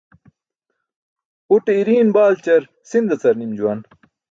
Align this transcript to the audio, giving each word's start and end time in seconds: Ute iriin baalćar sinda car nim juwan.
Ute 1.59 1.77
iriin 1.81 2.15
baalćar 2.17 2.67
sinda 2.95 3.21
car 3.27 3.41
nim 3.45 3.55
juwan. 3.61 3.89